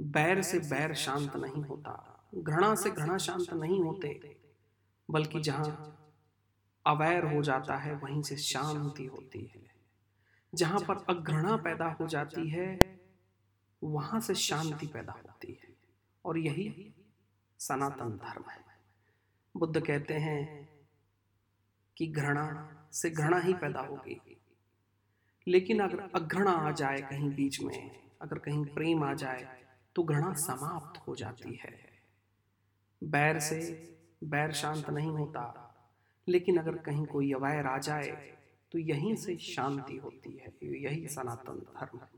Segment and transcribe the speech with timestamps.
[0.00, 4.36] बैर से बैर शांत नहीं होता। घृणा से घृणा शांत नहीं होते,
[5.10, 5.94] बल्कि जहाँ
[6.86, 9.70] अवैर हो जाता है, वहीं से शांति होती है।
[10.54, 13.00] जहाँ पर अघृणा पैदा हो जाती है,
[13.84, 15.68] वहाँ से शांति पैदा होती है।
[16.24, 16.94] और यही
[17.58, 18.64] सनातन धर्म है।
[19.56, 20.68] बुद्ध कहते हैं
[21.96, 24.40] कि घृणा से घृणा ही पैदा होगी।
[25.48, 30.32] लेकिन अगर अघृणा आ जाए कहीं बीच में, अगर कहीं प्रेम आ जाए तो घृणा
[30.32, 31.97] समाप्त हो जाती है।
[33.02, 33.58] बैर से
[34.24, 35.64] बैर शांत नहीं होता।
[36.28, 38.10] लेकिन अगर कहीं कोई अवैर आ जाए
[38.72, 42.17] तो यहीं से शांति होती है। यही सनातन धर्म है।